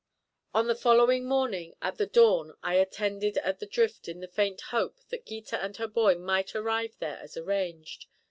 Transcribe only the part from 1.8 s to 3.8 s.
the dawn I attended at the